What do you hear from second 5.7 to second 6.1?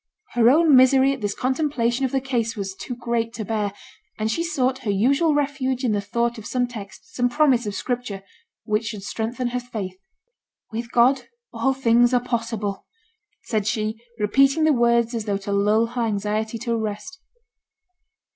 in the